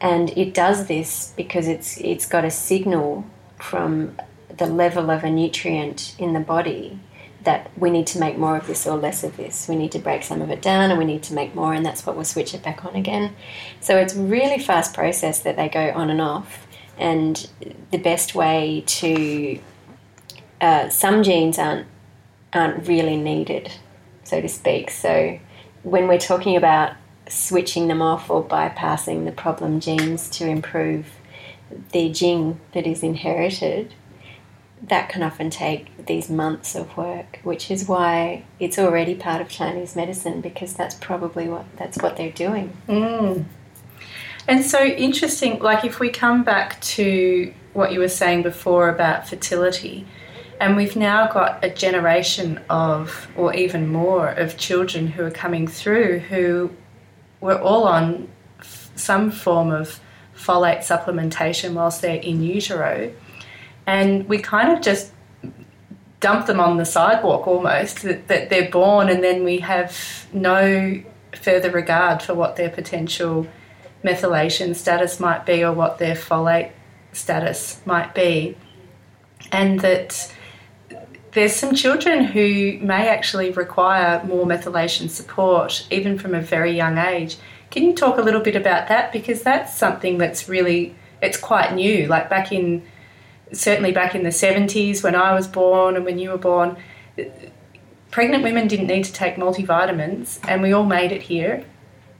[0.00, 3.24] And it does this because it's it's got a signal
[3.58, 4.16] from
[4.54, 7.00] the level of a nutrient in the body
[7.44, 9.68] that we need to make more of this or less of this.
[9.68, 11.86] We need to break some of it down and we need to make more, and
[11.86, 13.34] that's what we'll switch it back on again.
[13.80, 16.66] So it's really fast process that they go on and off.
[16.98, 17.48] And
[17.92, 19.60] the best way to
[20.60, 21.86] uh, some genes aren't
[22.52, 23.70] aren't really needed,
[24.24, 24.90] so to speak.
[24.90, 25.38] So
[25.82, 26.94] when we're talking about
[27.28, 31.06] switching them off or bypassing the problem genes to improve
[31.92, 33.94] the gene that is inherited,
[34.82, 39.48] that can often take these months of work, which is why it's already part of
[39.48, 42.76] Chinese medicine because that's probably what that's what they're doing.
[42.88, 43.44] Mm.
[44.48, 49.28] And so interesting, like if we come back to what you were saying before about
[49.28, 50.06] fertility,
[50.60, 55.66] and we've now got a generation of, or even more, of children who are coming
[55.66, 56.70] through who
[57.40, 60.00] were all on f- some form of
[60.36, 63.12] folate supplementation whilst they're in utero.
[63.86, 65.12] And we kind of just
[66.20, 71.02] dump them on the sidewalk almost, that, that they're born, and then we have no
[71.34, 73.46] further regard for what their potential
[74.02, 76.70] methylation status might be or what their folate
[77.12, 78.56] status might be.
[79.52, 80.32] And that
[81.36, 86.96] there's some children who may actually require more methylation support, even from a very young
[86.96, 87.36] age.
[87.70, 89.12] Can you talk a little bit about that?
[89.12, 92.06] Because that's something that's really, it's quite new.
[92.06, 92.82] Like back in,
[93.52, 96.78] certainly back in the 70s when I was born and when you were born,
[98.10, 101.66] pregnant women didn't need to take multivitamins and we all made it here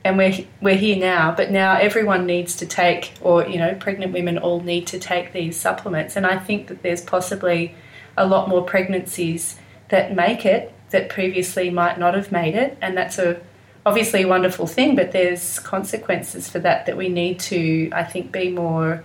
[0.05, 4.13] and we're, we're here now but now everyone needs to take or you know pregnant
[4.13, 7.75] women all need to take these supplements and i think that there's possibly
[8.17, 9.59] a lot more pregnancies
[9.89, 13.41] that make it that previously might not have made it, and that's a
[13.85, 18.33] obviously a wonderful thing, but there's consequences for that that we need to, I think,
[18.33, 19.05] be more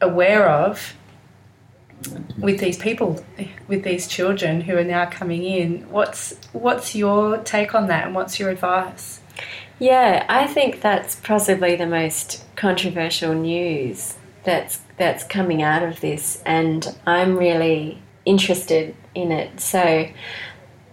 [0.00, 0.94] aware of
[2.38, 3.24] with these people,
[3.68, 5.88] with these children who are now coming in.
[5.90, 9.20] What's what's your take on that, and what's your advice?
[9.78, 16.42] Yeah, I think that's possibly the most controversial news that's that's coming out of this,
[16.46, 19.60] and I'm really interested in it.
[19.60, 20.08] So,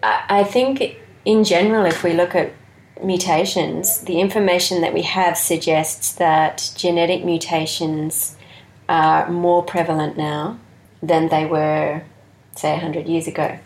[0.01, 2.53] I, think in general, if we look at
[3.01, 8.35] mutations, the information that we have suggests that genetic mutations
[8.89, 10.59] are more prevalent now
[11.01, 12.03] than they were,
[12.55, 13.59] say, 100 years ago.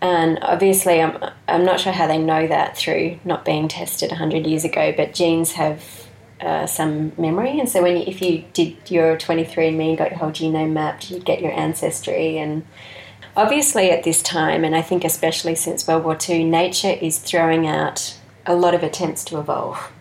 [0.00, 1.16] And obviously, I'm,
[1.46, 5.14] I'm not sure how they know that through not being tested 100 years ago, but
[5.14, 6.08] genes have
[6.42, 7.58] uh, some memory.
[7.58, 11.10] And so, when you, if you did your 23andMe and got your whole genome mapped,
[11.10, 12.38] you'd get your ancestry.
[12.38, 12.64] And
[13.36, 17.66] obviously, at this time, and I think especially since World War II, nature is throwing
[17.66, 19.92] out a lot of attempts to evolve.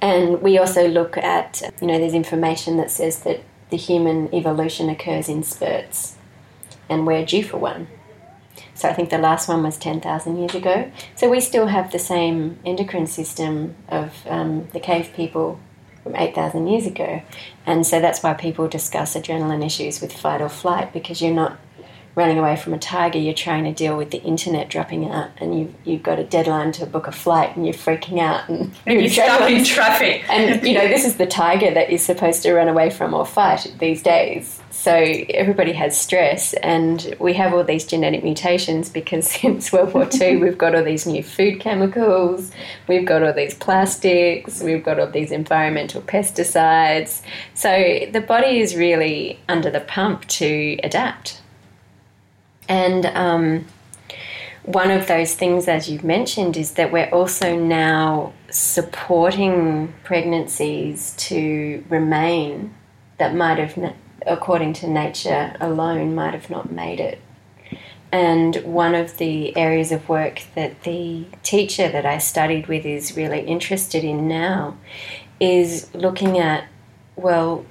[0.00, 3.40] And we also look at, you know, there's information that says that
[3.70, 6.16] the human evolution occurs in spurts,
[6.88, 7.88] and we're due for one.
[8.74, 10.90] So I think the last one was 10,000 years ago.
[11.14, 15.60] So we still have the same endocrine system of um, the cave people
[16.02, 17.22] from 8,000 years ago.
[17.66, 21.58] And so that's why people discuss adrenaline issues with fight or flight because you're not
[22.14, 25.58] running away from a tiger, you're trying to deal with the internet dropping out, and
[25.58, 29.00] you've, you've got a deadline to book a flight, and you're freaking out, and, and
[29.00, 30.24] you're stuck in traffic.
[30.28, 33.26] And you know, this is the tiger that you're supposed to run away from or
[33.26, 34.60] fight these days.
[34.70, 40.08] So everybody has stress, and we have all these genetic mutations because since World War
[40.12, 42.52] II, we've got all these new food chemicals,
[42.86, 47.22] we've got all these plastics, we've got all these environmental pesticides.
[47.54, 51.40] So the body is really under the pump to adapt.
[52.68, 53.66] And um,
[54.64, 61.84] one of those things, as you've mentioned, is that we're also now supporting pregnancies to
[61.88, 62.74] remain
[63.18, 63.94] that might have,
[64.26, 67.20] according to nature alone, might have not made it.
[68.10, 73.16] And one of the areas of work that the teacher that I studied with is
[73.16, 74.76] really interested in now
[75.40, 76.68] is looking at,
[77.16, 77.66] well,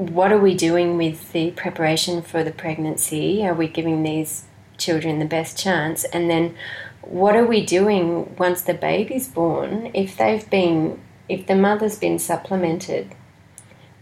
[0.00, 3.46] what are we doing with the preparation for the pregnancy?
[3.46, 4.46] Are we giving these
[4.78, 6.04] children the best chance?
[6.04, 6.54] And then
[7.02, 10.98] what are we doing once the baby's born if they've been
[11.28, 13.14] if the mother's been supplemented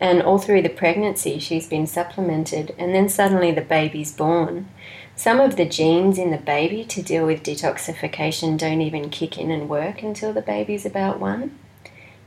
[0.01, 4.68] and all through the pregnancy she's been supplemented and then suddenly the baby's born
[5.14, 9.51] some of the genes in the baby to deal with detoxification don't even kick in
[9.51, 11.57] and work until the baby's about 1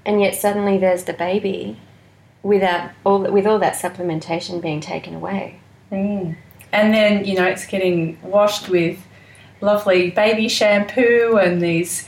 [0.06, 1.78] and yet suddenly there's the baby
[2.44, 5.60] without all with all that supplementation being taken away.
[5.92, 6.36] Mm.
[6.72, 9.00] And then you know it's getting washed with
[9.62, 12.08] lovely baby shampoo and these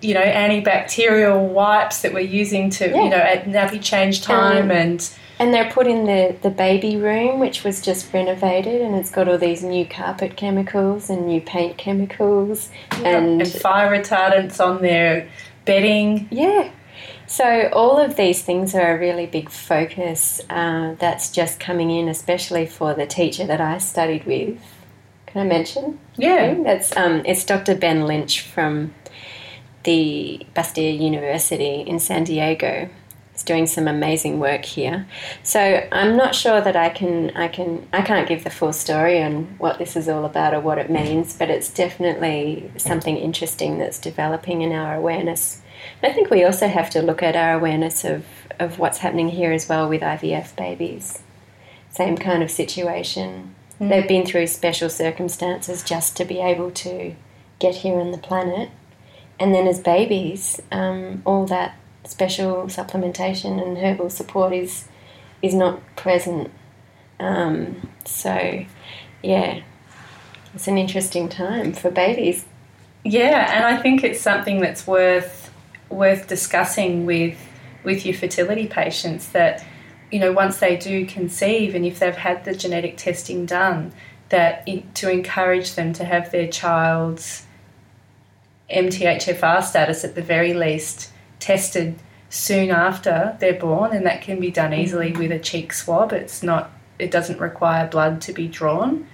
[0.00, 3.04] you know antibacterial wipes that we're using to yeah.
[3.04, 6.96] you know at nappy change time um, and and they're put in the, the baby
[6.96, 11.40] room which was just renovated and it's got all these new carpet chemicals and new
[11.40, 12.68] paint chemicals
[13.04, 15.28] and, and fire retardants on their
[15.64, 16.70] bedding yeah
[17.30, 22.08] so, all of these things are a really big focus uh, that's just coming in,
[22.08, 24.58] especially for the teacher that I studied with.
[25.26, 26.00] Can I mention?
[26.16, 26.60] Yeah.
[26.64, 27.76] That's um, it's Dr.
[27.76, 28.92] Ben Lynch from
[29.84, 32.90] the Bastyr University in San Diego.
[33.42, 35.06] Doing some amazing work here.
[35.42, 39.22] So I'm not sure that I can I can I can't give the full story
[39.22, 43.78] on what this is all about or what it means, but it's definitely something interesting
[43.78, 45.62] that's developing in our awareness
[46.02, 48.24] I think we also have to look at our awareness of,
[48.58, 51.22] of what's happening here as well with IVF babies.
[51.90, 53.54] Same kind of situation.
[53.80, 53.88] Mm.
[53.88, 57.14] They've been through special circumstances just to be able to
[57.58, 58.70] get here on the planet.
[59.38, 61.74] And then as babies, um, all that
[62.04, 64.86] special supplementation and herbal support is
[65.42, 66.50] is not present.
[67.18, 68.64] Um, so,
[69.22, 69.60] yeah,
[70.54, 72.44] it's an interesting time for babies.
[73.04, 75.50] Yeah, and I think it's something that's worth
[75.88, 77.38] worth discussing with
[77.82, 79.64] with your fertility patients that
[80.10, 83.92] you know once they do conceive and if they've had the genetic testing done
[84.28, 87.44] that to encourage them to have their child's
[88.70, 94.50] MTHFR status at the very least tested soon after they're born and that can be
[94.50, 95.18] done easily mm-hmm.
[95.18, 99.06] with a cheek swab it's not it doesn't require blood to be drawn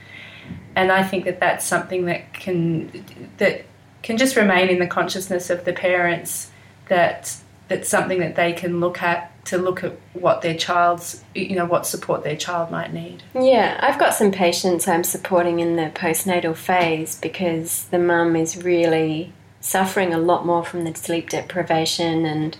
[0.74, 3.04] and I think that that's something that can
[3.38, 3.64] that
[4.02, 6.50] can just remain in the consciousness of the parents
[6.88, 7.36] that
[7.68, 11.64] that's something that they can look at to look at what their child's you know
[11.64, 13.22] what support their child might need.
[13.34, 18.62] Yeah, I've got some patients I'm supporting in the postnatal phase because the mum is
[18.62, 19.32] really
[19.66, 22.56] suffering a lot more from the sleep deprivation and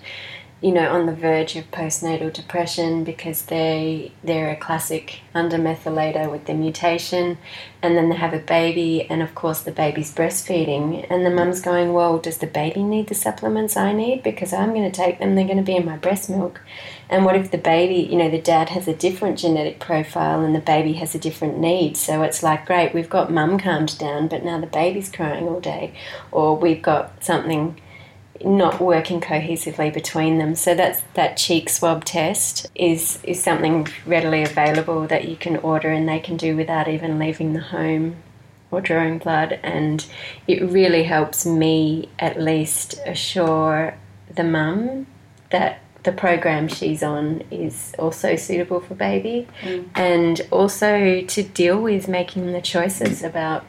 [0.63, 6.47] you know on the verge of postnatal depression because they they're a classic undermethylator with
[6.47, 7.37] the mutation.
[7.83, 11.07] And then they have a baby and of course the baby's breastfeeding.
[11.11, 14.23] And the mum's going well does the baby need the supplements I need?
[14.23, 15.35] Because I'm going to take them.
[15.35, 16.63] They're going to be in my breast milk.
[17.11, 20.55] And what if the baby you know the dad has a different genetic profile and
[20.55, 21.99] the baby has a different need?
[21.99, 25.61] So it's like great we've got mum calmed down but now the baby's crying all
[25.61, 25.93] day
[26.33, 27.79] or we've got something
[28.45, 30.55] not working cohesively between them.
[30.55, 35.91] So that's that cheek swab test is is something readily available that you can order
[35.91, 38.17] and they can do without even leaving the home
[38.71, 40.07] or drawing blood and
[40.47, 43.95] it really helps me at least assure
[44.35, 45.07] the mum
[45.51, 49.89] that the program she's on is also suitable for baby mm.
[49.95, 53.65] and also to deal with making the choices about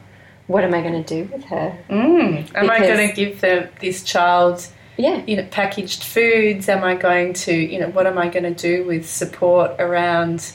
[0.48, 1.78] what am I going to do with her?
[1.88, 2.54] Mm.
[2.54, 3.40] Am I going to give
[3.80, 6.68] this child, yeah, you know, packaged foods?
[6.68, 10.54] Am I going to, you know, what am I going to do with support around,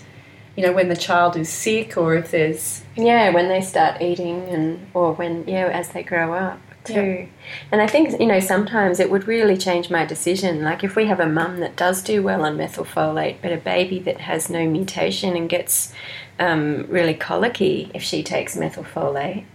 [0.57, 4.49] you know, when the child is sick or if there's yeah, when they start eating
[4.49, 7.27] and or when yeah, as they grow up too.
[7.71, 10.63] And I think you know sometimes it would really change my decision.
[10.63, 13.99] Like if we have a mum that does do well on methylfolate, but a baby
[13.99, 15.93] that has no mutation and gets
[16.39, 19.45] um, really colicky if she takes methylfolate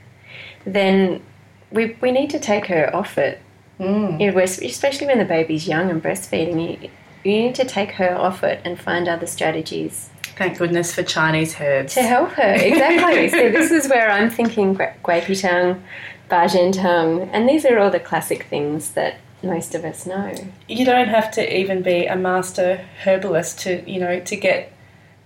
[0.65, 1.23] then
[1.71, 3.41] we, we need to take her off it.
[3.79, 4.21] Mm.
[4.21, 6.91] You know, especially when the baby's young and breastfeeding, you,
[7.25, 10.11] you need to take her off it and find other strategies.
[10.37, 11.95] Thank goodness for Chinese herbs.
[11.95, 13.29] To help her, exactly.
[13.29, 15.83] so this is where I'm thinking guipitang,
[16.31, 20.33] bazhentang, and these are all the classic things that most of us know.
[20.69, 24.73] You don't have to even be a master herbalist to, you know, to get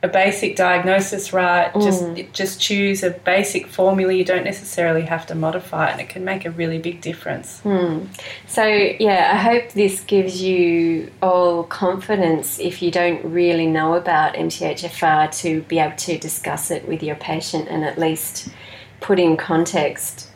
[0.03, 1.73] a basic diagnosis right.
[1.73, 1.83] Mm.
[1.83, 4.13] Just just choose a basic formula.
[4.13, 7.61] You don't necessarily have to modify it, and it can make a really big difference.
[7.65, 8.09] Mm.
[8.49, 14.35] So yeah, I hope this gives you all confidence if you don't really know about
[14.35, 18.49] MTHFR to be able to discuss it with your patient and at least
[19.01, 20.31] put in context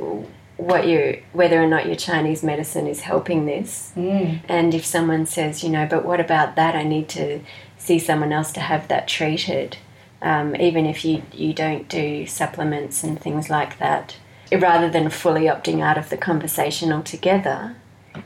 [0.56, 3.92] what you whether or not your Chinese medicine is helping this.
[3.96, 4.40] Mm.
[4.48, 6.74] And if someone says, you know, but what about that?
[6.74, 7.40] I need to
[7.86, 9.76] see someone else to have that treated,
[10.20, 14.16] um, even if you, you don't do supplements and things like that.
[14.50, 17.76] Rather than fully opting out of the conversation altogether,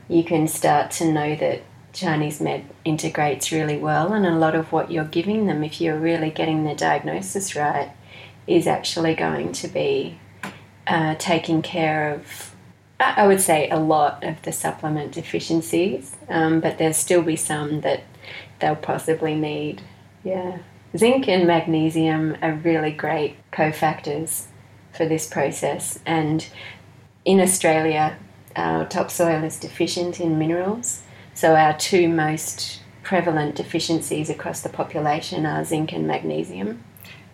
[0.07, 1.61] you can start to know that
[1.93, 5.99] Chinese med integrates really well, and a lot of what you're giving them, if you're
[5.99, 7.91] really getting the diagnosis right,
[8.47, 10.17] is actually going to be
[10.87, 12.55] uh, taking care of,
[12.99, 17.81] I would say, a lot of the supplement deficiencies, um, but there'll still be some
[17.81, 18.03] that
[18.61, 19.81] they'll possibly need.
[20.23, 20.59] Yeah.
[20.95, 24.45] Zinc and magnesium are really great cofactors
[24.93, 25.99] for this process.
[26.05, 26.47] And
[27.25, 28.17] in Australia,
[28.55, 31.03] our topsoil is deficient in minerals.
[31.33, 36.83] So our two most prevalent deficiencies across the population are zinc and magnesium.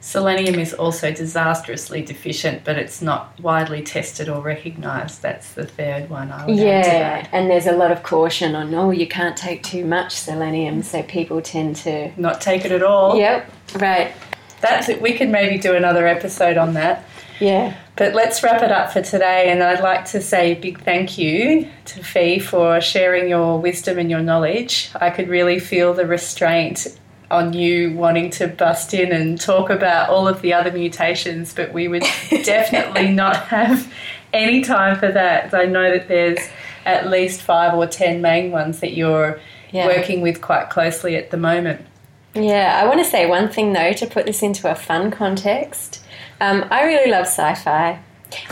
[0.07, 5.21] Selenium is also disastrously deficient, but it's not widely tested or recognised.
[5.21, 8.91] That's the third one I would Yeah, and there's a lot of caution on, oh,
[8.91, 12.13] you can't take too much selenium, so people tend to...
[12.15, 13.17] Not take it at all.
[13.17, 13.51] Yep,
[13.81, 14.13] right.
[14.61, 15.01] That's it.
[15.01, 17.03] We could maybe do another episode on that.
[17.41, 17.75] Yeah.
[17.97, 21.17] But let's wrap it up for today, and I'd like to say a big thank
[21.17, 24.89] you to Fee for sharing your wisdom and your knowledge.
[24.95, 26.97] I could really feel the restraint
[27.29, 31.73] on you wanting to bust in and talk about all of the other mutations, but
[31.73, 33.91] we would definitely not have
[34.33, 35.53] any time for that.
[35.53, 36.39] I know that there's
[36.85, 39.39] at least five or ten main ones that you're
[39.71, 39.87] yeah.
[39.87, 41.85] working with quite closely at the moment.
[42.33, 46.03] Yeah, I want to say one thing though to put this into a fun context.
[46.39, 47.99] Um, I really love sci fi.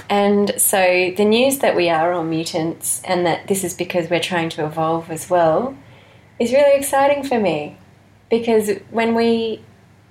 [0.09, 4.21] And so the news that we are all mutants and that this is because we're
[4.21, 5.77] trying to evolve as well
[6.39, 7.77] is really exciting for me
[8.39, 9.61] because when we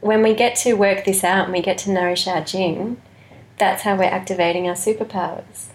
[0.01, 3.01] when we get to work this out and we get to nourish our gene,
[3.59, 5.69] that's how we're activating our superpowers.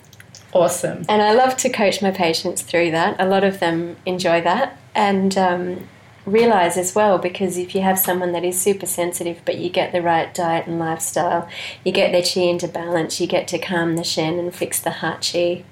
[0.53, 1.03] Awesome.
[1.09, 3.19] And I love to coach my patients through that.
[3.19, 5.87] A lot of them enjoy that and um,
[6.25, 9.91] realize as well because if you have someone that is super sensitive but you get
[9.91, 11.47] the right diet and lifestyle,
[11.83, 14.91] you get their chi into balance, you get to calm the shen and fix the
[14.91, 15.63] heart chi.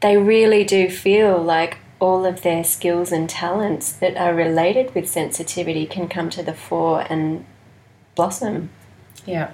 [0.00, 5.08] They really do feel like all of their skills and talents that are related with
[5.08, 7.44] sensitivity can come to the fore and
[8.16, 8.68] blossom.
[9.24, 9.52] Yeah.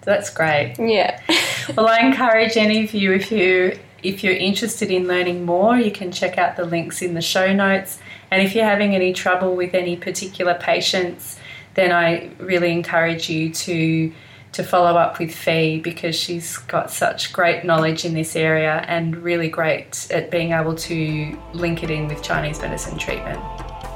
[0.00, 0.76] That's great.
[0.78, 1.20] Yeah.
[1.76, 5.90] well, I encourage any of you if you if you're interested in learning more, you
[5.90, 7.98] can check out the links in the show notes.
[8.30, 11.38] And if you're having any trouble with any particular patients,
[11.74, 14.10] then I really encourage you to
[14.52, 19.16] to follow up with Fee because she's got such great knowledge in this area and
[19.16, 23.40] really great at being able to link it in with Chinese medicine treatment.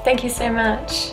[0.03, 1.11] Thank you so much.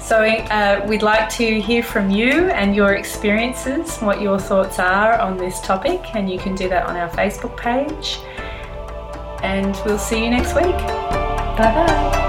[0.00, 5.18] So, uh, we'd like to hear from you and your experiences, what your thoughts are
[5.18, 8.18] on this topic, and you can do that on our Facebook page.
[9.42, 10.76] And we'll see you next week.
[11.56, 12.23] Bye bye.